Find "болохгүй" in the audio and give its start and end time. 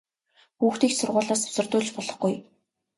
1.95-2.33